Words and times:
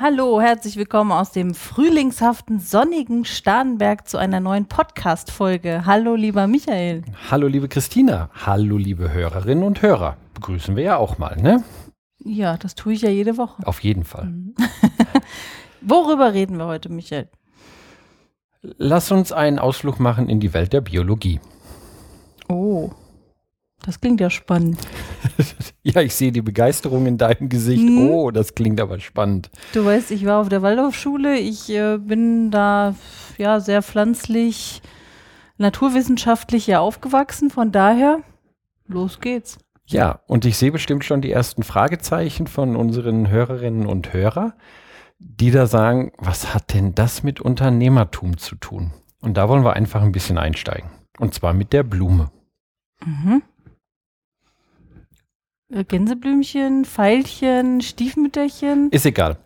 Hallo, 0.00 0.40
herzlich 0.40 0.76
willkommen 0.76 1.12
aus 1.12 1.30
dem 1.30 1.54
frühlingshaften, 1.54 2.58
sonnigen 2.58 3.24
Starnberg 3.24 4.08
zu 4.08 4.18
einer 4.18 4.40
neuen 4.40 4.66
Podcast-Folge. 4.66 5.86
Hallo, 5.86 6.16
lieber 6.16 6.48
Michael. 6.48 7.04
Hallo, 7.30 7.46
liebe 7.46 7.68
Christina. 7.68 8.28
Hallo, 8.44 8.76
liebe 8.76 9.12
Hörerinnen 9.12 9.62
und 9.62 9.82
Hörer. 9.82 10.16
Begrüßen 10.34 10.74
wir 10.74 10.82
ja 10.82 10.96
auch 10.96 11.18
mal, 11.18 11.36
ne? 11.40 11.62
Ja, 12.18 12.56
das 12.56 12.74
tue 12.74 12.94
ich 12.94 13.02
ja 13.02 13.08
jede 13.08 13.36
Woche. 13.36 13.64
Auf 13.64 13.84
jeden 13.84 14.02
Fall. 14.02 14.24
Mhm. 14.24 14.56
Worüber 15.80 16.34
reden 16.34 16.58
wir 16.58 16.66
heute, 16.66 16.88
Michael? 16.88 17.28
Lass 18.62 19.12
uns 19.12 19.30
einen 19.30 19.60
Ausflug 19.60 20.00
machen 20.00 20.28
in 20.28 20.40
die 20.40 20.52
Welt 20.54 20.72
der 20.72 20.80
Biologie. 20.80 21.38
Oh, 22.48 22.90
das 23.84 24.00
klingt 24.00 24.20
ja 24.20 24.30
spannend. 24.30 24.78
ja, 25.82 26.00
ich 26.00 26.14
sehe 26.14 26.32
die 26.32 26.42
Begeisterung 26.42 27.06
in 27.06 27.18
deinem 27.18 27.48
Gesicht. 27.48 27.82
Mhm. 27.82 28.08
Oh, 28.08 28.30
das 28.30 28.54
klingt 28.54 28.80
aber 28.80 28.98
spannend. 28.98 29.50
Du 29.74 29.84
weißt, 29.84 30.10
ich 30.10 30.24
war 30.24 30.40
auf 30.40 30.48
der 30.48 30.62
Waldorfschule. 30.62 31.38
Ich 31.38 31.68
äh, 31.70 31.98
bin 31.98 32.50
da 32.50 32.94
ja 33.36 33.60
sehr 33.60 33.82
pflanzlich, 33.82 34.80
naturwissenschaftlich 35.58 36.66
ja 36.66 36.80
aufgewachsen. 36.80 37.50
Von 37.50 37.72
daher, 37.72 38.20
los 38.86 39.20
geht's. 39.20 39.58
Ja, 39.86 40.20
und 40.26 40.46
ich 40.46 40.56
sehe 40.56 40.72
bestimmt 40.72 41.04
schon 41.04 41.20
die 41.20 41.30
ersten 41.30 41.62
Fragezeichen 41.62 42.46
von 42.46 42.76
unseren 42.76 43.28
Hörerinnen 43.28 43.84
und 43.84 44.14
Hörern, 44.14 44.54
die 45.18 45.50
da 45.50 45.66
sagen, 45.66 46.12
was 46.16 46.54
hat 46.54 46.72
denn 46.72 46.94
das 46.94 47.22
mit 47.22 47.40
Unternehmertum 47.40 48.38
zu 48.38 48.56
tun? 48.56 48.92
Und 49.20 49.36
da 49.36 49.50
wollen 49.50 49.64
wir 49.64 49.74
einfach 49.74 50.00
ein 50.00 50.12
bisschen 50.12 50.38
einsteigen. 50.38 50.88
Und 51.18 51.34
zwar 51.34 51.52
mit 51.52 51.74
der 51.74 51.82
Blume. 51.82 52.30
Mhm. 53.04 53.42
Äh, 55.74 55.84
Gänseblümchen, 55.84 56.84
Veilchen, 56.84 57.80
Stiefmütterchen? 57.80 58.90
Ist 58.90 59.06
egal. 59.06 59.38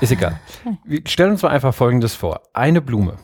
Ist 0.00 0.12
egal. 0.12 0.38
Wir 0.84 1.00
stellen 1.06 1.32
uns 1.32 1.42
mal 1.42 1.48
einfach 1.48 1.74
Folgendes 1.74 2.14
vor. 2.14 2.42
Eine 2.52 2.82
Blume. 2.82 3.16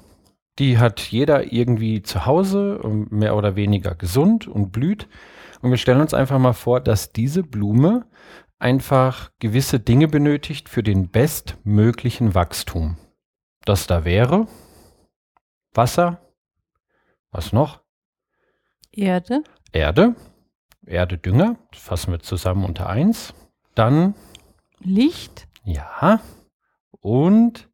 Die 0.58 0.78
hat 0.78 1.00
jeder 1.00 1.52
irgendwie 1.52 2.02
zu 2.02 2.24
Hause, 2.24 2.80
ähm, 2.82 3.08
mehr 3.10 3.36
oder 3.36 3.56
weniger 3.56 3.94
gesund 3.94 4.48
und 4.48 4.72
blüht. 4.72 5.06
Und 5.60 5.70
wir 5.70 5.76
stellen 5.76 6.00
uns 6.00 6.14
einfach 6.14 6.38
mal 6.38 6.54
vor, 6.54 6.80
dass 6.80 7.12
diese 7.12 7.42
Blume 7.42 8.06
einfach 8.58 9.30
gewisse 9.38 9.78
Dinge 9.78 10.08
benötigt 10.08 10.70
für 10.70 10.82
den 10.82 11.10
bestmöglichen 11.10 12.34
Wachstum. 12.34 12.96
Das 13.66 13.86
da 13.86 14.06
wäre 14.06 14.46
Wasser. 15.74 16.22
Was 17.32 17.52
noch? 17.52 17.82
Erde. 18.92 19.42
Erde. 19.72 20.14
Erde, 20.86 21.18
Dünger, 21.18 21.56
das 21.72 21.80
fassen 21.80 22.12
wir 22.12 22.20
zusammen 22.20 22.64
unter 22.64 22.88
eins. 22.88 23.34
Dann 23.74 24.14
Licht. 24.80 25.48
Ja. 25.64 26.20
Und 27.00 27.68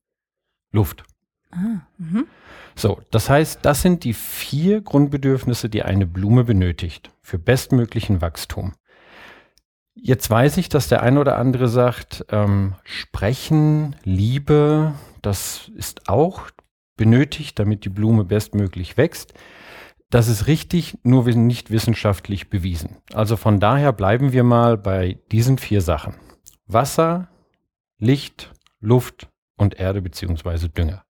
Luft. 0.71 1.05
Ah, 1.51 1.87
mhm. 1.99 2.27
So, 2.75 3.01
das 3.11 3.29
heißt, 3.29 3.61
das 3.63 3.83
sind 3.83 4.05
die 4.05 4.15
vier 4.15 4.81
Grundbedürfnisse, 4.81 5.69
die 5.69 5.83
eine 5.83 6.07
Blume 6.07 6.45
benötigt 6.45 7.11
für 7.21 7.39
bestmöglichen 7.39 8.23
Wachstum. 8.23 8.73
Jetzt 9.95 10.31
weiß 10.31 10.57
ich, 10.57 10.71
dass 10.71 10.89
der 10.89 11.03
eine 11.03 11.21
oder 11.21 11.37
andere 11.37 11.69
sagt, 11.69 12.25
ähm, 12.31 12.75
Sprechen, 12.83 13.95
Liebe, 14.05 14.95
das 15.21 15.71
ist 15.77 16.09
auch 16.09 16.49
benötigt, 16.97 17.59
damit 17.59 17.85
die 17.85 17.91
Blume 17.91 18.25
bestmöglich 18.25 18.97
wächst. 18.97 19.35
Das 20.13 20.29
ist 20.29 20.47
richtig, 20.47 20.99
nur 21.05 21.25
nicht 21.25 21.71
wissenschaftlich 21.71 22.51
bewiesen. 22.51 22.99
Also 23.15 23.39
von 23.39 23.61
daher 23.61 23.95
bleiben 23.95 24.35
wir 24.35 24.45
mal 24.45 24.77
bei 24.77 25.19
diesen 25.33 25.57
vier 25.57 25.81
Sachen. 25.81 26.13
Wasser, 26.67 27.29
Licht, 27.97 28.53
Luft 28.79 29.31
und 29.57 29.81
Erde 29.81 30.03
bzw. 30.03 30.69
Dünger. 30.69 31.03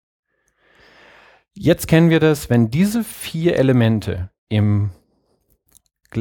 Jetzt 1.55 1.87
kennen 1.87 2.11
wir 2.11 2.19
das, 2.19 2.51
wenn 2.51 2.69
diese 2.69 3.03
vier 3.03 3.55
Elemente 3.55 4.29
im, 4.49 4.91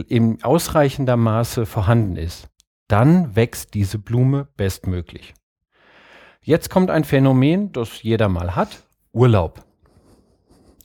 im 0.08 0.42
ausreichender 0.42 1.18
Maße 1.18 1.66
vorhanden 1.66 2.16
ist, 2.16 2.48
dann 2.88 3.36
wächst 3.36 3.74
diese 3.74 3.98
Blume 3.98 4.48
bestmöglich. 4.56 5.34
Jetzt 6.40 6.70
kommt 6.70 6.88
ein 6.88 7.04
Phänomen, 7.04 7.72
das 7.72 8.02
jeder 8.02 8.30
mal 8.30 8.56
hat, 8.56 8.84
Urlaub. 9.12 9.66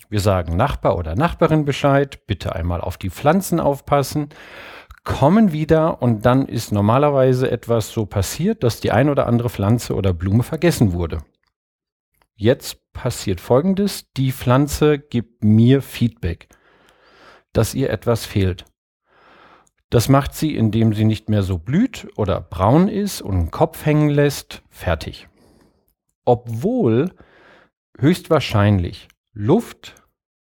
Wir 0.09 0.19
sagen 0.19 0.55
Nachbar 0.55 0.97
oder 0.97 1.15
Nachbarin 1.15 1.65
Bescheid, 1.65 2.25
bitte 2.27 2.55
einmal 2.55 2.81
auf 2.81 2.97
die 2.97 3.09
Pflanzen 3.09 3.59
aufpassen, 3.59 4.29
kommen 5.03 5.51
wieder 5.51 6.01
und 6.01 6.25
dann 6.25 6.47
ist 6.47 6.71
normalerweise 6.71 7.49
etwas 7.49 7.91
so 7.91 8.05
passiert, 8.05 8.63
dass 8.63 8.79
die 8.81 8.91
ein 8.91 9.09
oder 9.09 9.27
andere 9.27 9.49
Pflanze 9.49 9.95
oder 9.95 10.13
Blume 10.13 10.43
vergessen 10.43 10.93
wurde. 10.93 11.19
Jetzt 12.35 12.91
passiert 12.91 13.39
Folgendes, 13.39 14.11
die 14.17 14.31
Pflanze 14.31 14.99
gibt 14.99 15.43
mir 15.43 15.81
Feedback, 15.81 16.49
dass 17.53 17.73
ihr 17.73 17.89
etwas 17.89 18.25
fehlt. 18.25 18.65
Das 19.89 20.09
macht 20.09 20.33
sie, 20.33 20.55
indem 20.55 20.93
sie 20.93 21.05
nicht 21.05 21.29
mehr 21.29 21.43
so 21.43 21.57
blüht 21.57 22.07
oder 22.17 22.41
braun 22.41 22.87
ist 22.87 23.21
und 23.21 23.35
den 23.35 23.51
Kopf 23.51 23.85
hängen 23.85 24.09
lässt, 24.09 24.63
fertig. 24.69 25.29
Obwohl 26.25 27.13
höchstwahrscheinlich 27.99 29.07
Luft, 29.37 29.95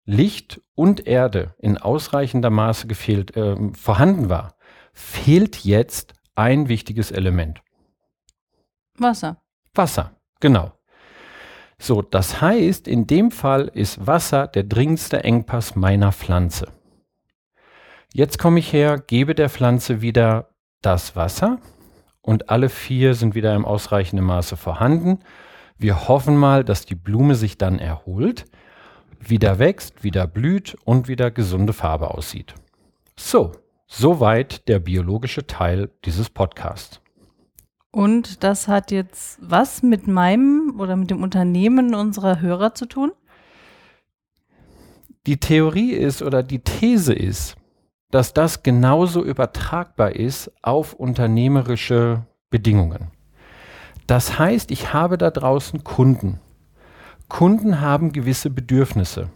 Licht 0.06 0.62
und 0.74 1.06
Erde 1.06 1.54
in 1.60 1.78
ausreichender 1.78 2.50
Maße 2.50 2.88
gefehlt, 2.88 3.36
äh, 3.36 3.58
vorhanden 3.74 4.30
war, 4.30 4.56
fehlt 4.94 5.66
jetzt 5.66 6.14
ein 6.36 6.70
wichtiges 6.70 7.12
Element. 7.12 7.62
Wasser. 8.98 9.42
Wasser, 9.76 10.16
genau. 10.40 10.72
So, 11.78 12.02
das 12.02 12.42
heißt, 12.42 12.88
in 12.88 13.08
dem 13.08 13.30
Fall 13.30 13.68
ist 13.68 14.08
Wasser 14.08 14.48
der 14.48 14.64
dringendste 14.64 15.22
Engpass 15.22 15.76
meiner 15.76 16.14
Pflanze. 16.14 16.72
Jetzt 18.14 18.40
komme 18.40 18.60
ich 18.60 18.72
her, 18.72 18.98
gebe 18.98 19.36
der 19.36 19.50
Pflanze 19.50 20.02
wieder 20.02 20.56
das 20.82 21.18
Wasser 21.18 21.60
und 22.22 22.50
alle 22.50 22.70
vier 22.70 23.16
sind 23.16 23.36
wieder 23.36 23.54
im 23.54 23.66
ausreichenden 23.66 24.26
Maße 24.26 24.56
vorhanden. 24.56 25.20
Wir 25.78 26.08
hoffen 26.08 26.38
mal, 26.38 26.64
dass 26.64 26.86
die 26.86 26.96
Blume 26.96 27.36
sich 27.36 27.58
dann 27.58 27.80
erholt 27.80 28.46
wieder 29.20 29.60
wächst, 29.60 30.04
wieder 30.04 30.28
blüht 30.28 30.78
und 30.86 31.08
wieder 31.08 31.32
gesunde 31.32 31.74
Farbe 31.74 32.12
aussieht. 32.12 32.54
So, 33.18 33.52
soweit 33.88 34.68
der 34.68 34.80
biologische 34.80 35.48
Teil 35.48 35.90
dieses 36.06 36.30
Podcasts. 36.30 37.02
Und 37.92 38.44
das 38.44 38.68
hat 38.68 38.92
jetzt 38.92 39.40
was 39.42 39.82
mit 39.82 40.08
meinem 40.08 40.76
oder 40.80 40.96
mit 40.96 41.10
dem 41.10 41.24
Unternehmen 41.24 41.96
unserer 41.96 42.42
Hörer 42.42 42.76
zu 42.76 42.86
tun? 42.86 43.12
Die 45.26 45.40
Theorie 45.40 45.92
ist 45.92 46.22
oder 46.22 46.44
die 46.44 46.60
These 46.60 47.14
ist, 47.14 47.56
dass 48.12 48.34
das 48.34 48.64
genauso 48.64 49.24
übertragbar 49.24 50.16
ist 50.16 50.52
auf 50.62 50.94
unternehmerische 50.94 52.26
Bedingungen. 52.50 53.12
Das 54.06 54.40
heißt, 54.40 54.72
ich 54.72 54.94
habe 54.94 55.18
da 55.18 55.32
draußen 55.32 55.84
Kunden, 55.84 56.40
Kunden 57.30 57.82
haben 57.82 58.14
gewisse 58.14 58.50
Bedürfnisse. 58.50 59.30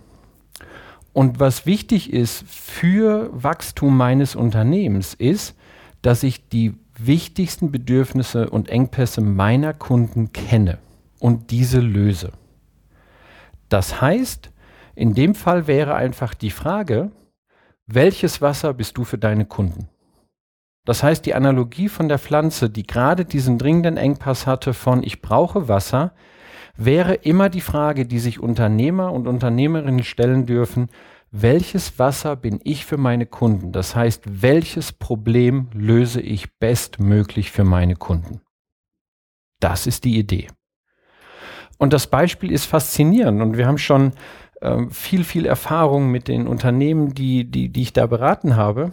Und 1.13 1.39
was 1.39 1.65
wichtig 1.65 2.13
ist 2.13 2.45
für 2.47 3.29
Wachstum 3.33 3.97
meines 3.97 4.35
Unternehmens 4.35 5.13
ist, 5.13 5.55
dass 6.01 6.23
ich 6.23 6.47
die 6.47 6.73
wichtigsten 6.97 7.71
Bedürfnisse 7.71 8.49
und 8.49 8.69
Engpässe 8.69 9.21
meiner 9.21 9.73
Kunden 9.73 10.31
kenne 10.31 10.77
und 11.19 11.51
diese 11.51 11.79
löse. 11.79 12.31
Das 13.69 14.01
heißt, 14.01 14.51
in 14.95 15.13
dem 15.13 15.35
Fall 15.35 15.67
wäre 15.67 15.95
einfach 15.95 16.33
die 16.33 16.51
Frage, 16.51 17.11
welches 17.87 18.41
Wasser 18.41 18.73
bist 18.73 18.97
du 18.97 19.03
für 19.03 19.17
deine 19.17 19.45
Kunden? 19.45 19.89
Das 20.85 21.03
heißt, 21.03 21.25
die 21.25 21.35
Analogie 21.35 21.89
von 21.89 22.07
der 22.07 22.19
Pflanze, 22.19 22.69
die 22.69 22.83
gerade 22.83 23.25
diesen 23.25 23.57
dringenden 23.57 23.97
Engpass 23.97 24.47
hatte 24.47 24.73
von 24.73 25.03
ich 25.03 25.21
brauche 25.21 25.67
Wasser, 25.67 26.13
wäre 26.85 27.15
immer 27.15 27.49
die 27.49 27.61
Frage, 27.61 28.05
die 28.05 28.19
sich 28.19 28.39
Unternehmer 28.39 29.11
und 29.11 29.27
Unternehmerinnen 29.27 30.03
stellen 30.03 30.45
dürfen, 30.45 30.89
welches 31.31 31.97
Wasser 31.97 32.35
bin 32.35 32.59
ich 32.63 32.85
für 32.85 32.97
meine 32.97 33.25
Kunden? 33.25 33.71
Das 33.71 33.95
heißt, 33.95 34.23
welches 34.41 34.91
Problem 34.91 35.69
löse 35.73 36.19
ich 36.19 36.57
bestmöglich 36.59 37.51
für 37.51 37.63
meine 37.63 37.95
Kunden? 37.95 38.41
Das 39.61 39.87
ist 39.87 40.03
die 40.03 40.17
Idee. 40.17 40.47
Und 41.77 41.93
das 41.93 42.07
Beispiel 42.07 42.51
ist 42.51 42.65
faszinierend 42.65 43.41
und 43.41 43.57
wir 43.57 43.65
haben 43.65 43.77
schon 43.77 44.11
äh, 44.59 44.85
viel, 44.89 45.23
viel 45.23 45.45
Erfahrung 45.45 46.11
mit 46.11 46.27
den 46.27 46.47
Unternehmen, 46.47 47.13
die, 47.13 47.49
die, 47.49 47.69
die 47.69 47.81
ich 47.81 47.93
da 47.93 48.05
beraten 48.07 48.55
habe. 48.55 48.91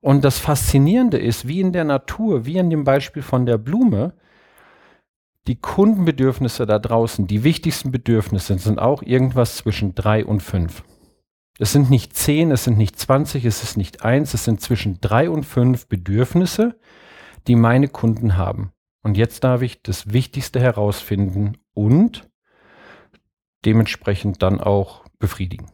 Und 0.00 0.24
das 0.24 0.38
Faszinierende 0.38 1.18
ist, 1.18 1.46
wie 1.46 1.60
in 1.60 1.72
der 1.72 1.84
Natur, 1.84 2.46
wie 2.46 2.56
in 2.56 2.70
dem 2.70 2.84
Beispiel 2.84 3.22
von 3.22 3.44
der 3.44 3.58
Blume, 3.58 4.14
die 5.46 5.56
Kundenbedürfnisse 5.56 6.66
da 6.66 6.78
draußen, 6.78 7.26
die 7.26 7.44
wichtigsten 7.44 7.90
Bedürfnisse 7.90 8.58
sind 8.58 8.78
auch 8.78 9.02
irgendwas 9.02 9.56
zwischen 9.56 9.94
drei 9.94 10.24
und 10.24 10.42
fünf. 10.42 10.84
Es 11.58 11.72
sind 11.72 11.90
nicht 11.90 12.16
zehn, 12.16 12.50
es 12.50 12.64
sind 12.64 12.78
nicht 12.78 12.98
zwanzig, 12.98 13.44
es 13.44 13.62
ist 13.62 13.76
nicht 13.76 14.02
eins, 14.02 14.32
es 14.32 14.44
sind 14.44 14.60
zwischen 14.60 15.00
drei 15.00 15.28
und 15.28 15.44
fünf 15.44 15.88
Bedürfnisse, 15.88 16.78
die 17.46 17.56
meine 17.56 17.88
Kunden 17.88 18.36
haben. 18.36 18.72
Und 19.02 19.16
jetzt 19.16 19.44
darf 19.44 19.62
ich 19.62 19.82
das 19.82 20.12
Wichtigste 20.12 20.60
herausfinden 20.60 21.58
und 21.74 22.30
dementsprechend 23.64 24.42
dann 24.42 24.60
auch 24.60 25.04
befriedigen. 25.18 25.70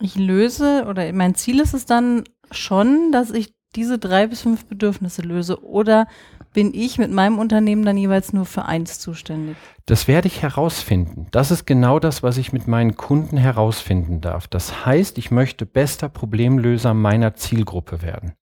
Ich 0.00 0.16
löse 0.16 0.84
oder 0.88 1.12
mein 1.12 1.34
Ziel 1.34 1.58
ist 1.60 1.74
es 1.74 1.86
dann 1.86 2.24
schon, 2.52 3.10
dass 3.10 3.30
ich 3.30 3.55
diese 3.76 3.98
drei 3.98 4.26
bis 4.26 4.40
fünf 4.40 4.66
Bedürfnisse 4.66 5.22
löse 5.22 5.62
oder 5.64 6.06
bin 6.52 6.72
ich 6.74 6.98
mit 6.98 7.10
meinem 7.10 7.38
Unternehmen 7.38 7.84
dann 7.84 7.98
jeweils 7.98 8.32
nur 8.32 8.46
für 8.46 8.64
eins 8.64 8.98
zuständig? 8.98 9.56
Das 9.84 10.08
werde 10.08 10.28
ich 10.28 10.42
herausfinden. 10.42 11.26
Das 11.30 11.50
ist 11.50 11.66
genau 11.66 11.98
das, 11.98 12.22
was 12.22 12.38
ich 12.38 12.52
mit 12.52 12.66
meinen 12.66 12.96
Kunden 12.96 13.36
herausfinden 13.36 14.20
darf. 14.20 14.48
Das 14.48 14.86
heißt, 14.86 15.18
ich 15.18 15.30
möchte 15.30 15.66
bester 15.66 16.08
Problemlöser 16.08 16.94
meiner 16.94 17.34
Zielgruppe 17.34 18.02
werden. 18.02 18.32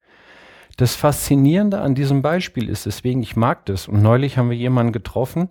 Das 0.77 0.95
Faszinierende 0.95 1.81
an 1.81 1.95
diesem 1.95 2.23
Beispiel 2.23 2.69
ist, 2.69 2.87
deswegen 2.87 3.23
ich 3.23 3.37
mag 3.37 3.67
das. 3.67 3.89
Und 3.89 4.03
neulich 4.03 4.39
haben 4.39 4.51
wir 4.51 4.57
jemanden 4.57 4.93
getroffen, 4.93 5.49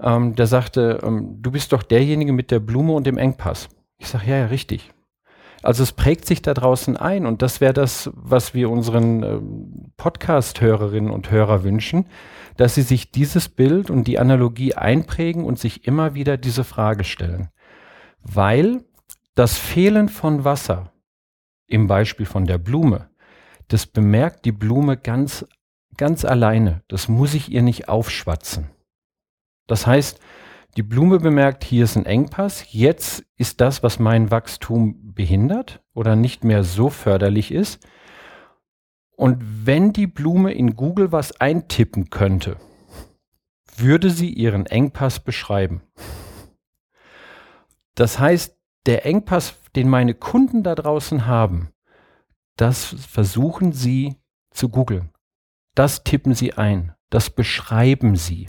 ähm, 0.00 0.34
der 0.34 0.46
sagte, 0.46 1.00
ähm, 1.02 1.38
du 1.40 1.50
bist 1.50 1.72
doch 1.72 1.82
derjenige 1.82 2.32
mit 2.32 2.50
der 2.50 2.60
Blume 2.60 2.92
und 2.92 3.06
dem 3.06 3.18
Engpass. 3.18 3.68
Ich 3.98 4.08
sage, 4.08 4.30
ja, 4.30 4.36
ja, 4.38 4.46
richtig. 4.46 4.90
Also 5.64 5.82
es 5.82 5.92
prägt 5.92 6.26
sich 6.26 6.42
da 6.42 6.52
draußen 6.52 6.98
ein 6.98 7.24
und 7.24 7.40
das 7.40 7.62
wäre 7.62 7.72
das, 7.72 8.10
was 8.12 8.52
wir 8.52 8.68
unseren 8.68 9.22
äh, 9.22 9.40
Podcast-Hörerinnen 9.96 11.10
und 11.10 11.30
Hörer 11.30 11.64
wünschen, 11.64 12.06
dass 12.58 12.74
sie 12.74 12.82
sich 12.82 13.10
dieses 13.12 13.48
Bild 13.48 13.88
und 13.88 14.04
die 14.04 14.18
Analogie 14.18 14.74
einprägen 14.74 15.42
und 15.42 15.58
sich 15.58 15.86
immer 15.86 16.14
wieder 16.14 16.36
diese 16.36 16.64
Frage 16.64 17.02
stellen. 17.02 17.48
Weil 18.20 18.84
das 19.34 19.56
Fehlen 19.56 20.10
von 20.10 20.44
Wasser 20.44 20.92
im 21.66 21.86
Beispiel 21.86 22.26
von 22.26 22.44
der 22.44 22.58
Blume, 22.58 23.08
das 23.68 23.86
bemerkt 23.86 24.44
die 24.44 24.52
Blume 24.52 24.98
ganz, 24.98 25.46
ganz 25.96 26.26
alleine. 26.26 26.82
Das 26.88 27.08
muss 27.08 27.32
ich 27.32 27.50
ihr 27.50 27.62
nicht 27.62 27.88
aufschwatzen. 27.88 28.68
Das 29.66 29.86
heißt, 29.86 30.20
die 30.76 30.82
Blume 30.82 31.18
bemerkt, 31.18 31.64
hier 31.64 31.84
ist 31.84 31.96
ein 31.96 32.06
Engpass. 32.06 32.72
Jetzt 32.72 33.24
ist 33.36 33.60
das, 33.60 33.82
was 33.82 33.98
mein 33.98 34.30
Wachstum 34.30 35.14
behindert 35.14 35.82
oder 35.94 36.16
nicht 36.16 36.42
mehr 36.42 36.64
so 36.64 36.90
förderlich 36.90 37.52
ist. 37.52 37.86
Und 39.16 39.66
wenn 39.66 39.92
die 39.92 40.08
Blume 40.08 40.52
in 40.52 40.74
Google 40.74 41.12
was 41.12 41.40
eintippen 41.40 42.10
könnte, 42.10 42.56
würde 43.76 44.10
sie 44.10 44.30
ihren 44.30 44.66
Engpass 44.66 45.20
beschreiben. 45.20 45.82
Das 47.94 48.18
heißt, 48.18 48.58
der 48.86 49.06
Engpass, 49.06 49.54
den 49.76 49.88
meine 49.88 50.14
Kunden 50.14 50.62
da 50.64 50.74
draußen 50.74 51.26
haben, 51.26 51.70
das 52.56 52.84
versuchen 52.84 53.72
sie 53.72 54.16
zu 54.50 54.68
googeln. 54.68 55.10
Das 55.74 56.04
tippen 56.04 56.34
sie 56.34 56.54
ein. 56.54 56.94
Das 57.10 57.30
beschreiben 57.30 58.16
sie. 58.16 58.48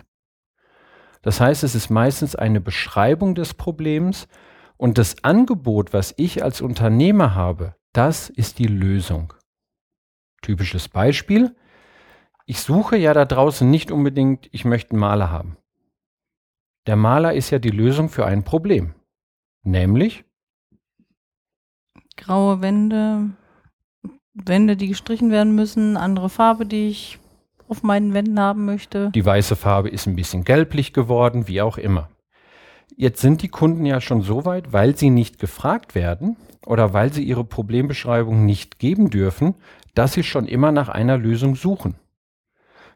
Das 1.26 1.42
heißt, 1.42 1.64
es 1.64 1.74
ist 1.74 1.90
meistens 1.90 2.36
eine 2.36 2.62
Beschreibung 2.62 3.34
des 3.34 3.56
Problems 3.56 4.28
und 4.78 5.00
das 5.00 5.24
Angebot, 5.24 5.92
was 5.92 6.14
ich 6.18 6.44
als 6.44 6.62
Unternehmer 6.62 7.34
habe, 7.34 7.76
das 7.94 8.30
ist 8.30 8.60
die 8.60 8.68
Lösung. 8.68 9.34
Typisches 10.44 10.88
Beispiel. 10.88 11.56
Ich 12.46 12.62
suche 12.62 12.96
ja 12.96 13.12
da 13.16 13.26
draußen 13.26 13.68
nicht 13.68 13.92
unbedingt, 13.92 14.50
ich 14.52 14.66
möchte 14.66 14.92
einen 14.92 15.00
Maler 15.00 15.32
haben. 15.32 15.58
Der 16.86 16.96
Maler 16.96 17.34
ist 17.34 17.50
ja 17.50 17.58
die 17.58 17.72
Lösung 17.72 18.10
für 18.10 18.28
ein 18.28 18.44
Problem. 18.44 18.94
Nämlich 19.64 20.26
graue 22.18 22.62
Wände, 22.62 23.32
Wände, 24.36 24.78
die 24.78 24.90
gestrichen 24.90 25.32
werden 25.32 25.56
müssen, 25.56 25.98
andere 25.98 26.30
Farbe, 26.30 26.68
die 26.68 26.90
ich 26.90 27.18
auf 27.68 27.84
meinen 27.84 28.14
Wänden 28.14 28.40
haben 28.40 28.66
möchte. 28.66 29.12
Die 29.12 29.26
weiße 29.26 29.56
Farbe 29.56 29.90
ist 29.90 30.08
ein 30.08 30.16
bisschen 30.16 30.44
gelblich 30.44 30.94
geworden, 30.94 31.48
wie 31.48 31.62
auch 31.62 31.78
immer. 31.78 32.10
Jetzt 32.96 33.22
sind 33.22 33.42
die 33.42 33.50
Kunden 33.50 33.86
ja 33.86 34.00
schon 34.00 34.22
so 34.22 34.46
weit, 34.46 34.72
weil 34.72 34.96
sie 34.96 35.10
nicht 35.10 35.40
gefragt 35.40 35.96
werden 35.96 36.38
oder 36.66 36.94
weil 36.94 37.12
sie 37.12 37.24
ihre 37.24 37.44
Problembeschreibung 37.44 38.46
nicht 38.46 38.80
geben 38.80 39.10
dürfen, 39.10 39.56
dass 39.96 40.14
sie 40.14 40.24
schon 40.24 40.46
immer 40.48 40.72
nach 40.72 40.90
einer 40.90 41.18
Lösung 41.18 41.56
suchen. 41.56 41.96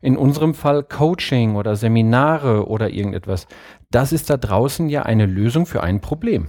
In 0.01 0.15
unserem 0.15 0.53
Fall 0.53 0.83
Coaching 0.83 1.55
oder 1.55 1.75
Seminare 1.75 2.67
oder 2.67 2.89
irgendetwas. 2.89 3.47
Das 3.91 4.13
ist 4.13 4.29
da 4.29 4.37
draußen 4.37 4.87
ja 4.87 5.03
eine 5.03 5.25
Lösung 5.25 5.65
für 5.65 5.83
ein 5.83 5.99
Problem. 5.99 6.47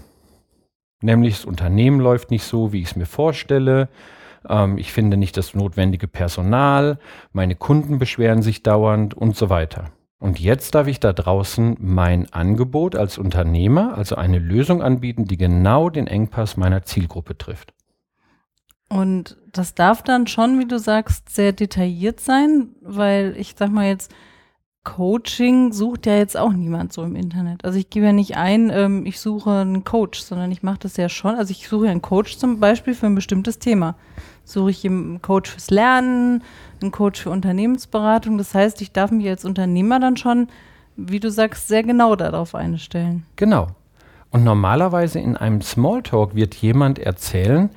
Nämlich 1.02 1.36
das 1.36 1.44
Unternehmen 1.46 1.98
läuft 1.98 2.30
nicht 2.30 2.44
so, 2.44 2.72
wie 2.72 2.82
ich 2.82 2.88
es 2.88 2.96
mir 2.96 3.06
vorstelle 3.06 3.88
ähm, 4.48 4.78
ich 4.78 4.92
finde 4.92 5.16
nicht 5.16 5.36
das 5.36 5.54
notwendige 5.54 6.08
Personal, 6.08 6.98
meine 7.32 7.54
Kunden 7.54 7.98
beschweren 7.98 8.42
sich 8.42 8.62
dauernd 8.62 9.14
und 9.14 9.36
so 9.36 9.50
weiter. 9.50 9.90
Und 10.18 10.38
jetzt 10.38 10.74
darf 10.74 10.86
ich 10.86 11.00
da 11.00 11.14
draußen 11.14 11.76
mein 11.80 12.30
Angebot 12.32 12.94
als 12.94 13.16
Unternehmer, 13.16 13.96
also 13.96 14.16
eine 14.16 14.38
Lösung 14.38 14.82
anbieten, 14.82 15.24
die 15.24 15.38
genau 15.38 15.88
den 15.88 16.06
Engpass 16.06 16.58
meiner 16.58 16.82
Zielgruppe 16.82 17.38
trifft. 17.38 17.72
Und 18.90 19.38
das 19.52 19.74
darf 19.74 20.02
dann 20.02 20.26
schon, 20.26 20.58
wie 20.58 20.66
du 20.66 20.78
sagst, 20.78 21.30
sehr 21.30 21.52
detailliert 21.52 22.20
sein, 22.20 22.70
weil 22.82 23.34
ich 23.38 23.54
sag 23.56 23.70
mal 23.70 23.86
jetzt, 23.86 24.12
Coaching 24.82 25.72
sucht 25.72 26.06
ja 26.06 26.16
jetzt 26.16 26.38
auch 26.38 26.52
niemand 26.52 26.92
so 26.92 27.02
im 27.02 27.14
Internet. 27.14 27.64
Also 27.64 27.78
ich 27.78 27.90
gebe 27.90 28.06
ja 28.06 28.12
nicht 28.12 28.36
ein, 28.36 28.70
ähm, 28.70 29.04
ich 29.04 29.20
suche 29.20 29.50
einen 29.50 29.84
Coach, 29.84 30.20
sondern 30.20 30.50
ich 30.50 30.62
mache 30.62 30.78
das 30.80 30.96
ja 30.96 31.10
schon. 31.10 31.34
Also 31.34 31.50
ich 31.50 31.68
suche 31.68 31.88
einen 31.88 32.00
Coach 32.00 32.38
zum 32.38 32.60
Beispiel 32.60 32.94
für 32.94 33.06
ein 33.06 33.14
bestimmtes 33.14 33.58
Thema. 33.58 33.94
Suche 34.44 34.70
ich 34.70 34.86
einen 34.86 35.20
Coach 35.20 35.50
fürs 35.50 35.70
Lernen, 35.70 36.42
einen 36.80 36.92
Coach 36.92 37.20
für 37.20 37.30
Unternehmensberatung. 37.30 38.38
Das 38.38 38.54
heißt, 38.54 38.80
ich 38.80 38.92
darf 38.92 39.10
mich 39.10 39.28
als 39.28 39.44
Unternehmer 39.44 40.00
dann 40.00 40.16
schon, 40.16 40.48
wie 40.96 41.20
du 41.20 41.30
sagst, 41.30 41.68
sehr 41.68 41.82
genau 41.82 42.16
darauf 42.16 42.54
einstellen. 42.54 43.26
Genau. 43.36 43.68
Und 44.30 44.44
normalerweise 44.44 45.18
in 45.18 45.36
einem 45.36 45.60
Smalltalk 45.60 46.34
wird 46.34 46.54
jemand 46.54 46.98
erzählen, 46.98 47.68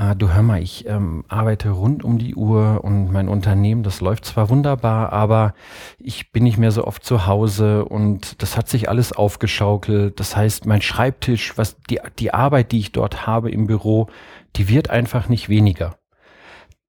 ah, 0.00 0.14
du 0.14 0.32
hör 0.32 0.42
mal, 0.42 0.62
ich 0.62 0.86
ähm, 0.88 1.24
arbeite 1.28 1.70
rund 1.70 2.04
um 2.04 2.16
die 2.16 2.34
Uhr 2.34 2.82
und 2.82 3.12
mein 3.12 3.28
Unternehmen, 3.28 3.82
das 3.82 4.00
läuft 4.00 4.24
zwar 4.24 4.48
wunderbar, 4.48 5.12
aber 5.12 5.52
ich 5.98 6.32
bin 6.32 6.44
nicht 6.44 6.56
mehr 6.56 6.70
so 6.70 6.86
oft 6.86 7.04
zu 7.04 7.26
Hause 7.26 7.84
und 7.84 8.42
das 8.42 8.56
hat 8.56 8.66
sich 8.66 8.88
alles 8.88 9.12
aufgeschaukelt. 9.12 10.18
Das 10.18 10.34
heißt, 10.36 10.64
mein 10.64 10.80
Schreibtisch, 10.80 11.58
was 11.58 11.76
die, 11.90 12.00
die 12.18 12.32
Arbeit, 12.32 12.72
die 12.72 12.78
ich 12.78 12.92
dort 12.92 13.26
habe 13.26 13.50
im 13.50 13.66
Büro, 13.66 14.08
die 14.56 14.70
wird 14.70 14.88
einfach 14.88 15.28
nicht 15.28 15.50
weniger. 15.50 15.96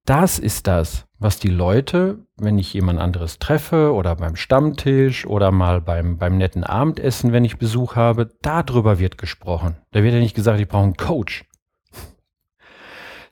Das 0.06 0.38
ist 0.38 0.66
das, 0.66 1.04
was 1.18 1.38
die 1.38 1.50
Leute, 1.50 2.18
wenn 2.38 2.58
ich 2.58 2.72
jemand 2.72 2.98
anderes 2.98 3.38
treffe 3.38 3.92
oder 3.92 4.16
beim 4.16 4.36
Stammtisch 4.36 5.26
oder 5.26 5.52
mal 5.52 5.82
beim, 5.82 6.16
beim 6.16 6.38
netten 6.38 6.64
Abendessen, 6.64 7.32
wenn 7.32 7.44
ich 7.44 7.58
Besuch 7.58 7.94
habe, 7.94 8.30
darüber 8.40 8.98
wird 8.98 9.18
gesprochen. 9.18 9.76
Da 9.90 10.02
wird 10.02 10.14
ja 10.14 10.18
nicht 10.18 10.34
gesagt, 10.34 10.60
ich 10.60 10.66
brauche 10.66 10.84
einen 10.84 10.96
Coach. 10.96 11.44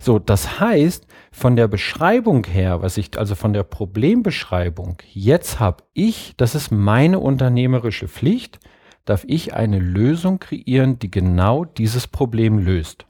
So, 0.03 0.19
das 0.19 0.59
heißt, 0.59 1.07
von 1.31 1.57
der 1.57 1.69
Beschreibung 1.69 2.45
her, 2.47 2.81
was 2.81 2.97
ich 2.97 3.19
also 3.19 3.35
von 3.35 3.53
der 3.53 3.65
Problembeschreibung 3.65 4.97
jetzt 5.13 5.61
habe 5.61 5.85
ich, 5.93 6.33
das 6.39 6.55
ist 6.55 6.71
meine 6.71 7.21
unternehmerische 7.21 8.09
Pflicht, 8.09 8.61
darf 9.05 9.25
ich 9.27 9.53
eine 9.53 9.79
Lösung 9.79 10.39
kreieren, 10.39 10.99
die 10.99 11.11
genau 11.11 11.67
dieses 11.67 12.07
Problem 12.07 12.59
löst. 12.59 13.05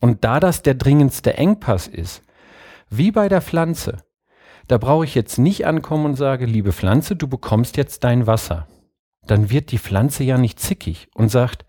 Und 0.00 0.24
da 0.24 0.40
das 0.40 0.62
der 0.62 0.74
dringendste 0.74 1.34
Engpass 1.34 1.86
ist, 1.86 2.22
wie 2.90 3.12
bei 3.12 3.28
der 3.28 3.40
Pflanze, 3.40 3.98
da 4.66 4.78
brauche 4.78 5.04
ich 5.04 5.14
jetzt 5.14 5.38
nicht 5.38 5.64
ankommen 5.64 6.06
und 6.06 6.14
sage, 6.16 6.44
liebe 6.44 6.72
Pflanze, 6.72 7.14
du 7.14 7.28
bekommst 7.28 7.76
jetzt 7.76 8.02
dein 8.02 8.26
Wasser. 8.26 8.66
Dann 9.26 9.50
wird 9.50 9.70
die 9.70 9.78
Pflanze 9.78 10.24
ja 10.24 10.38
nicht 10.38 10.58
zickig 10.58 11.08
und 11.14 11.28
sagt, 11.28 11.64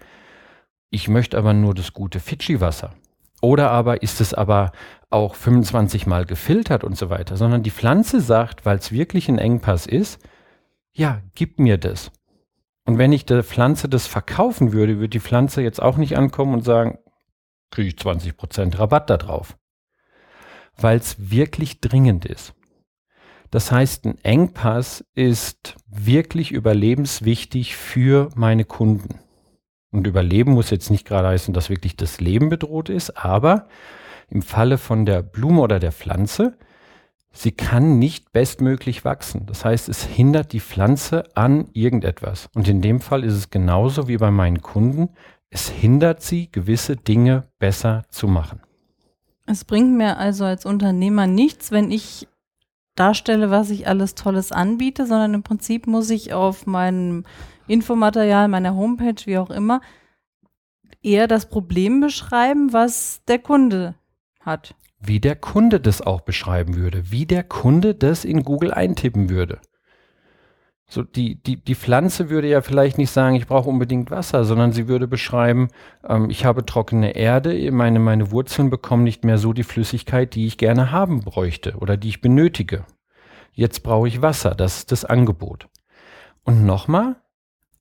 ich 0.90 1.08
möchte 1.08 1.38
aber 1.38 1.54
nur 1.54 1.76
das 1.76 1.94
gute 1.94 2.20
Fidschi-Wasser. 2.20 2.96
Oder 3.42 3.72
aber 3.72 4.04
ist 4.04 4.22
es 4.22 4.34
aber 4.34 4.72
auch 5.10 5.36
25 5.36 6.06
Mal 6.06 6.26
gefiltert 6.26 6.84
und 6.84 6.98
so 6.98 7.10
weiter, 7.10 7.38
sondern 7.38 7.64
die 7.64 7.72
Pflanze 7.72 8.22
sagt, 8.22 8.66
weil 8.66 8.78
es 8.78 8.92
wirklich 8.92 9.30
ein 9.30 9.38
Engpass 9.38 9.86
ist, 9.86 10.20
ja, 10.92 11.22
gib 11.36 11.60
mir 11.60 11.78
das. 11.78 12.12
Und 12.86 12.98
wenn 12.98 13.12
ich 13.12 13.26
der 13.26 13.44
Pflanze 13.44 13.88
das 13.88 14.08
verkaufen 14.08 14.74
würde, 14.74 14.96
würde 14.98 15.10
die 15.10 15.20
Pflanze 15.20 15.62
jetzt 15.62 15.82
auch 15.82 15.98
nicht 15.98 16.18
ankommen 16.18 16.54
und 16.54 16.66
sagen, 16.66 17.00
kriege 17.72 17.90
ich 17.90 17.96
20% 17.96 18.78
Rabatt 18.78 19.10
da 19.10 19.18
drauf. 19.18 19.58
Weil 20.76 20.98
es 20.98 21.30
wirklich 21.32 21.82
dringend 21.82 22.26
ist. 22.26 22.54
Das 23.52 23.72
heißt, 23.72 24.06
ein 24.06 24.18
Engpass 24.24 25.06
ist 25.16 25.76
wirklich 25.88 26.52
überlebenswichtig 26.52 27.76
für 27.76 28.30
meine 28.36 28.66
Kunden. 28.66 29.20
Und 29.92 30.06
Überleben 30.06 30.54
muss 30.54 30.70
jetzt 30.70 30.92
nicht 30.92 31.08
gerade 31.08 31.30
heißen, 31.30 31.54
dass 31.54 31.70
wirklich 31.70 31.96
das 31.96 32.20
Leben 32.20 32.50
bedroht 32.50 32.90
ist, 32.90 33.18
aber 33.18 33.68
im 34.30 34.42
Falle 34.42 34.78
von 34.78 35.06
der 35.06 35.24
Blume 35.24 35.62
oder 35.62 35.80
der 35.80 35.92
Pflanze, 35.92 36.58
sie 37.32 37.52
kann 37.52 37.98
nicht 37.98 38.32
bestmöglich 38.32 39.04
wachsen. 39.04 39.46
Das 39.48 39.66
heißt, 39.66 39.90
es 39.90 40.04
hindert 40.04 40.54
die 40.54 40.60
Pflanze 40.60 41.24
an 41.36 41.70
irgendetwas. 41.74 42.50
Und 42.54 42.68
in 42.68 42.82
dem 42.82 43.02
Fall 43.02 43.24
ist 43.24 43.34
es 43.34 43.50
genauso 43.50 44.08
wie 44.08 44.18
bei 44.18 44.30
meinen 44.30 44.62
Kunden. 44.62 45.10
Es 45.50 45.70
hindert 45.70 46.22
sie, 46.22 46.52
gewisse 46.52 46.96
Dinge 46.96 47.48
besser 47.58 48.04
zu 48.10 48.28
machen. 48.28 48.62
Es 49.48 49.66
bringt 49.66 49.98
mir 49.98 50.18
also 50.18 50.46
als 50.46 50.66
Unternehmer 50.66 51.26
nichts, 51.26 51.72
wenn 51.72 51.90
ich 51.90 52.28
darstelle, 52.96 53.50
was 53.50 53.72
ich 53.72 53.88
alles 53.88 54.14
Tolles 54.14 54.52
anbiete, 54.52 55.08
sondern 55.08 55.34
im 55.34 55.44
Prinzip 55.44 55.88
muss 55.88 56.10
ich 56.12 56.34
auf 56.34 56.68
meinem 56.68 57.24
Infomaterial, 57.70 58.48
meiner 58.48 58.76
Homepage, 58.76 59.26
wie 59.26 59.38
auch 59.38 59.50
immer, 59.50 59.82
eher 61.02 61.28
das 61.28 61.50
Problem 61.50 62.02
beschreiben, 62.02 62.74
was 62.74 63.22
der 63.28 63.40
Kunde 63.40 63.96
hat. 64.42 64.76
Wie 65.00 65.20
der 65.20 65.36
Kunde 65.36 65.80
das 65.80 66.02
auch 66.02 66.22
beschreiben 66.22 66.76
würde, 66.76 67.12
wie 67.12 67.26
der 67.26 67.44
Kunde 67.44 67.96
das 67.96 68.26
in 68.26 68.44
Google 68.44 68.74
eintippen 68.74 69.30
würde. 69.30 69.62
So 70.92 71.04
die, 71.04 71.42
die, 71.42 71.64
die 71.64 71.76
Pflanze 71.76 72.32
würde 72.32 72.50
ja 72.50 72.62
vielleicht 72.62 72.98
nicht 72.98 73.12
sagen, 73.12 73.36
ich 73.36 73.46
brauche 73.46 73.70
unbedingt 73.70 74.10
Wasser, 74.10 74.44
sondern 74.44 74.72
sie 74.72 74.88
würde 74.88 75.08
beschreiben, 75.08 75.68
ähm, 76.04 76.32
ich 76.32 76.46
habe 76.46 76.66
trockene 76.66 77.12
Erde, 77.16 77.72
meine, 77.72 78.00
meine 78.00 78.32
Wurzeln 78.32 78.72
bekommen 78.72 79.04
nicht 79.04 79.24
mehr 79.24 79.38
so 79.38 79.54
die 79.54 79.64
Flüssigkeit, 79.64 80.34
die 80.34 80.48
ich 80.48 80.58
gerne 80.58 80.92
haben 80.92 81.20
bräuchte 81.20 81.78
oder 81.78 81.96
die 81.96 82.10
ich 82.10 82.22
benötige. 82.22 82.86
Jetzt 83.54 83.84
brauche 83.84 84.08
ich 84.08 84.24
Wasser, 84.24 84.56
das 84.56 84.78
ist 84.78 84.92
das 84.92 85.06
Angebot. 85.06 85.68
Und 86.44 86.66
nochmal, 86.66 87.18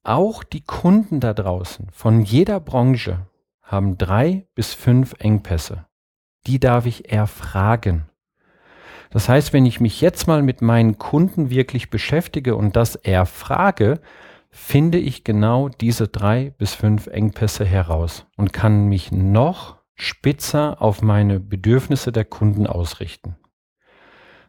auch 0.09 0.43
die 0.43 0.63
Kunden 0.63 1.19
da 1.19 1.33
draußen 1.33 1.87
von 1.91 2.21
jeder 2.21 2.59
Branche 2.59 3.27
haben 3.61 3.97
drei 3.99 4.47
bis 4.55 4.73
fünf 4.73 5.13
Engpässe. 5.19 5.85
Die 6.47 6.59
darf 6.59 6.87
ich 6.87 7.11
erfragen. 7.11 8.09
Das 9.11 9.29
heißt, 9.29 9.53
wenn 9.53 9.67
ich 9.67 9.79
mich 9.79 10.01
jetzt 10.01 10.27
mal 10.27 10.41
mit 10.41 10.63
meinen 10.63 10.97
Kunden 10.97 11.51
wirklich 11.51 11.91
beschäftige 11.91 12.55
und 12.55 12.75
das 12.75 12.95
erfrage, 12.95 14.01
finde 14.49 14.97
ich 14.97 15.23
genau 15.23 15.69
diese 15.69 16.07
drei 16.07 16.55
bis 16.57 16.73
fünf 16.73 17.05
Engpässe 17.05 17.63
heraus 17.63 18.25
und 18.35 18.51
kann 18.51 18.87
mich 18.87 19.11
noch 19.11 19.77
spitzer 19.93 20.81
auf 20.81 21.03
meine 21.03 21.39
Bedürfnisse 21.39 22.11
der 22.11 22.25
Kunden 22.25 22.65
ausrichten. 22.65 23.35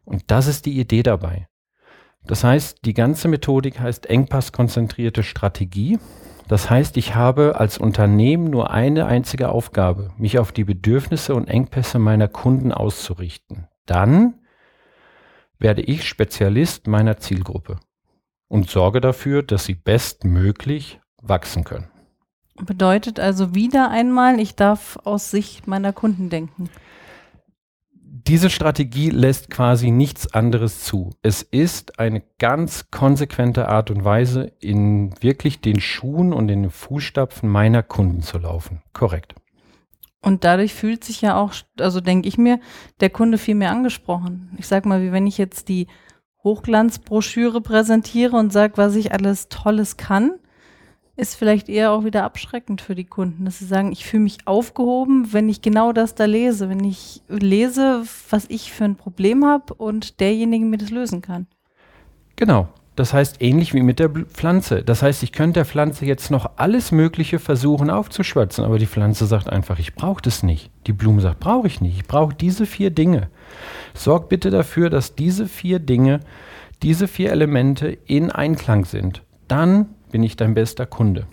Und 0.05 0.31
das 0.31 0.47
ist 0.47 0.65
die 0.65 0.79
Idee 0.81 1.03
dabei. 1.03 1.50
Das 2.27 2.45
heißt, 2.45 2.85
die 2.85 2.95
ganze 2.95 3.29
Methodik 3.29 3.81
heißt 3.81 4.07
engpasskonzentrierte 4.07 5.23
Strategie. 5.23 5.99
Das 6.49 6.69
heißt, 6.69 6.97
ich 6.97 7.15
habe 7.15 7.61
als 7.61 7.79
Unternehmen 7.79 8.51
nur 8.51 8.71
eine 8.71 9.07
einzige 9.07 9.51
Aufgabe, 9.51 10.11
mich 10.17 10.39
auf 10.39 10.53
die 10.53 10.65
Bedürfnisse 10.65 11.35
und 11.35 11.49
Engpässe 11.49 11.99
meiner 11.99 12.29
Kunden 12.29 12.73
auszurichten. 12.73 13.69
Dann 13.87 14.35
werde 15.59 15.83
ich 15.83 16.09
Spezialist 16.09 16.87
meiner 16.87 17.19
Zielgruppe 17.19 17.79
und 18.49 18.69
sorge 18.69 19.01
dafür, 19.01 19.43
dass 19.43 19.65
sie 19.65 19.75
bestmöglich 19.75 21.01
wachsen 21.23 21.65
können. 21.65 21.89
Bedeutet 22.57 23.21
also 23.21 23.55
wieder 23.55 23.91
einmal, 23.91 24.41
ich 24.41 24.57
darf 24.57 24.99
aus 25.05 25.31
Sicht 25.31 25.67
meiner 25.67 25.93
Kunden 25.93 26.31
denken. 26.31 26.69
Diese 28.27 28.51
Strategie 28.51 29.09
lässt 29.09 29.49
quasi 29.49 29.91
nichts 29.91 30.35
anderes 30.35 30.85
zu. 30.85 31.11
Es 31.23 31.43
ist 31.43 31.99
eine 31.99 32.23
ganz 32.39 32.91
konsequente 32.91 33.69
Art 33.69 33.91
und 33.91 34.05
Weise, 34.05 34.53
in 34.61 35.15
wirklich 35.23 35.61
den 35.61 35.81
Schuhen 35.81 36.35
und 36.35 36.51
in 36.51 36.63
den 36.63 36.71
Fußstapfen 36.71 37.49
meiner 37.49 37.83
Kunden 37.83 38.21
zu 38.21 38.37
laufen. 38.39 38.83
Korrekt. 38.93 39.35
Und 40.21 40.45
dadurch 40.45 40.75
fühlt 40.75 41.03
sich 41.03 41.23
ja 41.23 41.37
auch, 41.37 41.55
also 41.79 42.03
denke 42.03 42.29
ich 42.29 42.37
mir, 42.37 42.61
der 43.01 43.09
Kunde 43.09 43.39
viel 43.39 43.55
mehr 43.55 43.71
angesprochen. 43.71 44.55
Ich 44.59 44.67
sag 44.67 44.85
mal, 44.85 45.01
wie 45.01 45.13
wenn 45.13 45.27
ich 45.27 45.39
jetzt 45.39 45.69
die 45.69 45.87
Hochglanzbroschüre 46.45 47.63
präsentiere 47.63 48.37
und 48.37 48.53
sage, 48.53 48.75
was 48.77 48.97
ich 48.97 49.13
alles 49.13 49.49
Tolles 49.49 49.97
kann, 49.97 50.33
ist 51.21 51.35
vielleicht 51.35 51.69
eher 51.69 51.93
auch 51.93 52.05
wieder 52.05 52.25
abschreckend 52.25 52.81
für 52.81 52.95
die 52.95 53.05
Kunden, 53.05 53.45
dass 53.45 53.59
sie 53.59 53.67
sagen, 53.67 53.93
ich 53.93 54.05
fühle 54.05 54.23
mich 54.23 54.39
aufgehoben, 54.47 55.33
wenn 55.33 55.49
ich 55.49 55.63
genau 55.63 55.93
das 55.93 56.15
da 56.15 56.25
lese, 56.25 56.69
wenn 56.69 56.83
ich 56.83 57.23
lese, 57.29 58.03
was 58.31 58.47
ich 58.49 58.73
für 58.73 58.85
ein 58.85 58.97
Problem 58.97 59.45
habe 59.45 59.75
und 59.75 60.21
derjenige 60.21 60.65
mir 60.65 60.79
das 60.79 60.91
lösen 60.91 61.23
kann. 61.23 61.47
Genau. 62.37 62.69
Das 62.97 63.15
heißt, 63.15 63.41
ähnlich 63.41 63.73
wie 63.73 63.83
mit 63.83 63.99
der 63.99 64.11
Pflanze. 64.11 64.83
Das 64.83 65.03
heißt, 65.03 65.23
ich 65.23 65.33
könnte 65.33 65.61
der 65.61 65.65
Pflanze 65.65 66.05
jetzt 66.05 66.31
noch 66.31 66.51
alles 66.57 66.93
Mögliche 66.93 67.39
versuchen 67.39 67.89
aufzuschwatzen, 67.89 68.65
aber 68.65 68.79
die 68.79 68.87
Pflanze 68.87 69.27
sagt 69.27 69.49
einfach, 69.49 69.79
ich 69.79 69.95
brauche 69.95 70.21
das 70.21 70.43
nicht. 70.43 70.71
Die 70.87 70.93
Blume 70.93 71.23
sagt, 71.23 71.41
brauche 71.41 71.67
ich 71.67 71.81
nicht. 71.81 71.97
Ich 71.97 72.07
brauche 72.07 72.35
diese 72.35 72.67
vier 72.67 72.91
Dinge. 72.91 73.31
Sorg 73.95 74.29
bitte 74.29 74.51
dafür, 74.51 74.91
dass 74.91 75.15
diese 75.15 75.47
vier 75.47 75.79
Dinge, 75.79 76.21
diese 76.83 77.09
vier 77.09 77.31
Elemente 77.31 77.89
in 78.07 78.31
Einklang 78.31 78.85
sind. 78.85 79.23
Dann 79.49 79.95
bin 80.11 80.23
ich 80.23 80.37
dein 80.37 80.55
bester 80.55 80.87
Kunde. 80.87 81.27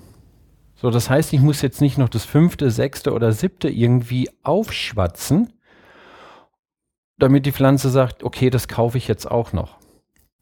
So, 0.75 0.91
das 0.91 1.09
heißt, 1.09 1.33
ich 1.33 1.41
muss 1.41 1.61
jetzt 1.61 1.81
nicht 1.81 1.97
noch 1.97 2.09
das 2.09 2.25
fünfte, 2.25 2.69
sechste 2.69 3.13
oder 3.13 3.31
siebte 3.31 3.69
irgendwie 3.69 4.29
aufschwatzen, 4.43 5.53
damit 7.17 7.45
die 7.45 7.51
Pflanze 7.51 7.89
sagt, 7.89 8.23
okay, 8.23 8.49
das 8.49 8.67
kaufe 8.67 8.97
ich 8.97 9.07
jetzt 9.07 9.29
auch 9.29 9.53
noch. 9.53 9.77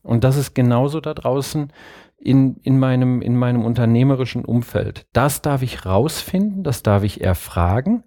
Und 0.02 0.24
das 0.24 0.36
ist 0.36 0.54
genauso 0.54 1.00
da 1.00 1.14
draußen 1.14 1.72
in, 2.18 2.58
in, 2.58 2.78
meinem, 2.78 3.22
in 3.22 3.38
meinem 3.38 3.64
unternehmerischen 3.64 4.44
Umfeld. 4.44 5.08
Das 5.14 5.42
darf 5.42 5.62
ich 5.62 5.86
rausfinden, 5.86 6.64
das 6.64 6.84
darf 6.84 7.04
ich 7.04 7.22
erfragen 7.22 8.04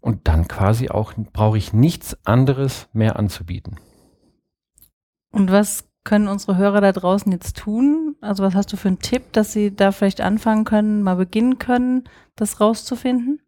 und 0.00 0.28
dann 0.28 0.48
quasi 0.48 0.90
auch 0.90 1.12
brauche 1.32 1.58
ich 1.58 1.72
nichts 1.72 2.16
anderes 2.24 2.88
mehr 2.92 3.18
anzubieten. 3.18 3.78
Und 5.32 5.50
was 5.50 5.88
können 6.04 6.28
unsere 6.28 6.56
Hörer 6.56 6.80
da 6.80 6.92
draußen 6.92 7.30
jetzt 7.32 7.56
tun? 7.56 8.09
Also 8.20 8.42
was 8.42 8.54
hast 8.54 8.72
du 8.72 8.76
für 8.76 8.88
einen 8.88 8.98
Tipp, 8.98 9.32
dass 9.32 9.52
sie 9.52 9.74
da 9.74 9.92
vielleicht 9.92 10.20
anfangen 10.20 10.64
können, 10.64 11.02
mal 11.02 11.16
beginnen 11.16 11.58
können, 11.58 12.04
das 12.36 12.60
rauszufinden? 12.60 13.40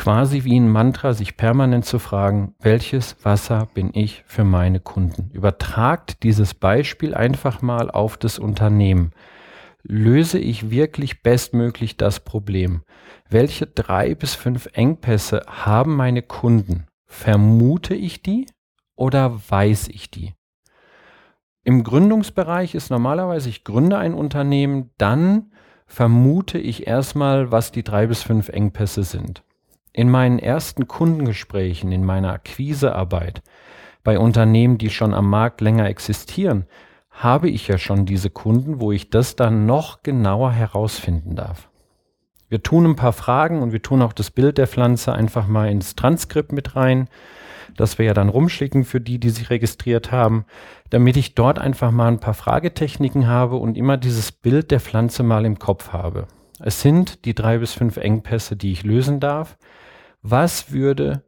quasi 0.00 0.44
wie 0.44 0.58
ein 0.58 0.70
Mantra, 0.70 1.12
sich 1.12 1.36
permanent 1.36 1.84
zu 1.84 1.98
fragen, 1.98 2.54
welches 2.60 3.22
Wasser 3.22 3.68
bin 3.74 3.90
ich 3.92 4.24
für 4.26 4.44
meine 4.44 4.80
Kunden? 4.80 5.30
Übertragt 5.32 6.22
dieses 6.22 6.54
Beispiel 6.54 7.14
einfach 7.14 7.60
mal 7.60 7.90
auf 7.90 8.16
das 8.16 8.38
Unternehmen. 8.38 9.12
Löse 9.82 10.38
ich 10.38 10.70
wirklich 10.70 11.22
bestmöglich 11.22 11.98
das 11.98 12.20
Problem? 12.20 12.82
Welche 13.28 13.66
drei 13.66 14.14
bis 14.14 14.34
fünf 14.34 14.68
Engpässe 14.72 15.42
haben 15.46 15.96
meine 15.96 16.22
Kunden? 16.22 16.86
Vermute 17.06 17.94
ich 17.94 18.22
die 18.22 18.46
oder 18.96 19.38
weiß 19.50 19.88
ich 19.88 20.10
die? 20.10 20.32
Im 21.70 21.84
Gründungsbereich 21.84 22.74
ist 22.74 22.90
normalerweise, 22.90 23.48
ich 23.48 23.62
gründe 23.62 23.96
ein 23.96 24.12
Unternehmen, 24.12 24.90
dann 24.98 25.52
vermute 25.86 26.58
ich 26.58 26.88
erstmal, 26.88 27.52
was 27.52 27.70
die 27.70 27.84
drei 27.84 28.08
bis 28.08 28.24
fünf 28.24 28.48
Engpässe 28.48 29.04
sind. 29.04 29.44
In 29.92 30.10
meinen 30.10 30.40
ersten 30.40 30.88
Kundengesprächen, 30.88 31.92
in 31.92 32.04
meiner 32.04 32.32
Akquisearbeit 32.32 33.44
bei 34.02 34.18
Unternehmen, 34.18 34.78
die 34.78 34.90
schon 34.90 35.14
am 35.14 35.30
Markt 35.30 35.60
länger 35.60 35.86
existieren, 35.86 36.66
habe 37.08 37.48
ich 37.48 37.68
ja 37.68 37.78
schon 37.78 38.04
diese 38.04 38.30
Kunden, 38.30 38.80
wo 38.80 38.90
ich 38.90 39.10
das 39.10 39.36
dann 39.36 39.64
noch 39.64 40.02
genauer 40.02 40.50
herausfinden 40.50 41.36
darf. 41.36 41.69
Wir 42.50 42.62
tun 42.62 42.84
ein 42.84 42.96
paar 42.96 43.14
Fragen 43.14 43.62
und 43.62 43.72
wir 43.72 43.80
tun 43.80 44.02
auch 44.02 44.12
das 44.12 44.30
Bild 44.30 44.58
der 44.58 44.66
Pflanze 44.66 45.14
einfach 45.14 45.46
mal 45.46 45.70
ins 45.70 45.94
Transkript 45.94 46.52
mit 46.52 46.76
rein, 46.76 47.08
das 47.76 47.96
wir 47.96 48.04
ja 48.04 48.12
dann 48.12 48.28
rumschicken 48.28 48.84
für 48.84 49.00
die, 49.00 49.18
die 49.18 49.30
sich 49.30 49.48
registriert 49.48 50.12
haben, 50.12 50.44
damit 50.90 51.16
ich 51.16 51.34
dort 51.34 51.58
einfach 51.58 51.90
mal 51.90 52.08
ein 52.08 52.20
paar 52.20 52.34
Fragetechniken 52.34 53.26
habe 53.26 53.56
und 53.56 53.78
immer 53.78 53.96
dieses 53.96 54.32
Bild 54.32 54.70
der 54.70 54.80
Pflanze 54.80 55.22
mal 55.22 55.46
im 55.46 55.58
Kopf 55.58 55.94
habe. 55.94 56.26
Es 56.58 56.82
sind 56.82 57.24
die 57.24 57.34
drei 57.34 57.56
bis 57.56 57.72
fünf 57.72 57.96
Engpässe, 57.96 58.56
die 58.56 58.72
ich 58.72 58.82
lösen 58.82 59.20
darf 59.20 59.56
was 60.22 60.70
würde 60.70 61.24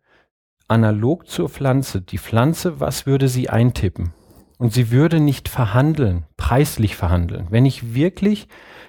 analog 0.68 1.26
zur 1.26 1.48
Pflanze, 1.48 2.00
die 2.00 2.18
Pflanze, 2.18 2.80
was 2.80 3.06
würde 3.06 3.28
sie 3.28 3.48
eintippen? 3.48 4.12
Und 4.58 4.72
sie 4.72 4.90
würde 4.90 5.18
nicht 5.18 5.48
verhandeln, 5.48 6.26
preislich 6.36 6.94
verhandeln. 6.94 7.48
Wenn 7.50 7.66
ich 7.66 7.94
wirklich 7.94 8.48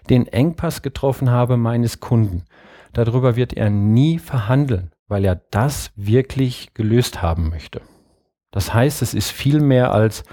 den 0.09 0.27
Engpass 0.27 0.81
getroffen 0.81 1.29
habe 1.29 1.57
meines 1.57 1.99
Kunden, 1.99 2.43
darüber 2.93 3.35
wird 3.35 3.53
er 3.53 3.69
nie 3.69 4.19
verhandeln, 4.19 4.91
weil 5.07 5.25
er 5.25 5.35
das 5.51 5.91
wirklich 5.95 6.73
gelöst 6.73 7.21
haben 7.21 7.49
möchte. 7.49 7.81
Das 8.51 8.73
heißt, 8.73 9.01
es 9.01 9.13
ist 9.13 9.31
viel 9.31 9.59
mehr 9.59 9.91
als, 9.91 10.23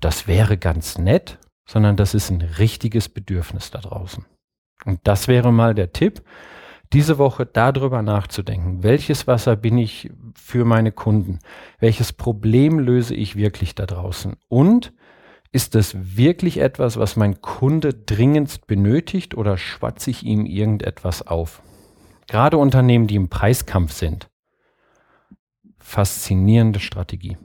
das 0.00 0.26
wäre 0.26 0.56
ganz 0.56 0.98
nett, 0.98 1.38
sondern 1.68 1.96
das 1.96 2.14
ist 2.14 2.30
ein 2.30 2.42
richtiges 2.42 3.08
Bedürfnis 3.08 3.70
da 3.70 3.78
draußen. 3.78 4.24
Und 4.84 5.00
das 5.04 5.28
wäre 5.28 5.52
mal 5.52 5.74
der 5.74 5.92
Tipp, 5.92 6.22
diese 6.92 7.18
Woche 7.18 7.46
darüber 7.46 8.02
nachzudenken, 8.02 8.82
welches 8.82 9.28
Wasser 9.28 9.54
bin 9.54 9.78
ich 9.78 10.10
für 10.34 10.64
meine 10.64 10.90
Kunden, 10.90 11.38
welches 11.78 12.12
Problem 12.12 12.80
löse 12.80 13.14
ich 13.14 13.36
wirklich 13.36 13.76
da 13.76 13.86
draußen 13.86 14.36
und 14.48 14.92
ist 15.52 15.74
das 15.74 16.16
wirklich 16.16 16.58
etwas, 16.58 16.96
was 16.96 17.16
mein 17.16 17.40
Kunde 17.40 17.92
dringendst 17.92 18.66
benötigt 18.66 19.36
oder 19.36 19.58
schwatze 19.58 20.10
ich 20.10 20.22
ihm 20.24 20.46
irgendetwas 20.46 21.26
auf? 21.26 21.62
Gerade 22.28 22.58
Unternehmen, 22.58 23.08
die 23.08 23.16
im 23.16 23.28
Preiskampf 23.28 23.92
sind. 23.92 24.28
Faszinierende 25.78 26.78
Strategie. 26.78 27.36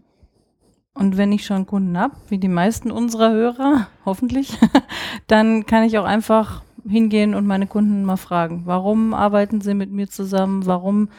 Und 0.94 1.18
wenn 1.18 1.32
ich 1.32 1.46
schon 1.46 1.66
Kunden 1.66 1.98
habe, 1.98 2.16
wie 2.30 2.38
die 2.38 2.48
meisten 2.48 2.92
unserer 2.92 3.32
Hörer, 3.32 3.88
hoffentlich, 4.06 4.58
dann 5.28 5.66
kann 5.66 5.84
ich 5.84 5.98
auch 5.98 6.06
einfach 6.06 6.62
hingehen 6.88 7.34
und 7.34 7.48
meine 7.48 7.66
Kunden 7.66 8.06
mal 8.06 8.18
fragen, 8.18 8.62
warum 8.66 9.16
arbeiten 9.16 9.62
sie 9.62 9.74
mit 9.74 9.92
mir 9.92 10.08
zusammen, 10.08 10.68
warum 10.68 11.10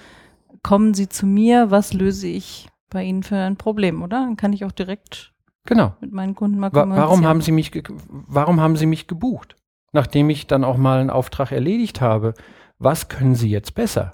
kommen 0.62 0.94
sie 0.94 1.08
zu 1.08 1.26
mir, 1.26 1.72
was 1.72 1.92
löse 1.92 2.28
ich 2.28 2.68
bei 2.90 3.02
ihnen 3.02 3.24
für 3.24 3.36
ein 3.36 3.56
Problem, 3.56 4.02
oder? 4.02 4.20
Dann 4.20 4.36
kann 4.36 4.52
ich 4.52 4.64
auch 4.64 4.72
direkt 4.72 5.32
genau. 5.66 5.94
mit 6.00 6.12
meinen 6.12 6.34
Kunden 6.34 6.58
mal 6.58 6.72
Wa 6.72 6.86
warum 6.88 7.26
haben 7.26 7.40
sie 7.40 7.52
mich 7.52 7.72
warum 8.08 8.60
haben 8.60 8.76
sie 8.76 8.86
mich 8.86 9.06
gebucht? 9.06 9.56
Nachdem 9.92 10.30
ich 10.30 10.46
dann 10.46 10.64
auch 10.64 10.76
mal 10.76 10.98
einen 10.98 11.10
Auftrag 11.10 11.52
erledigt 11.52 12.00
habe, 12.00 12.34
was 12.78 13.08
können 13.08 13.34
sie 13.34 13.50
jetzt 13.50 13.74
besser? 13.74 14.12